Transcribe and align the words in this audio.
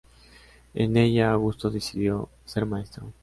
En 0.73 0.97
ella 0.97 1.31
Augusto 1.31 1.69
decidió 1.69 2.27
ser 2.43 2.65
maestro. 2.65 3.13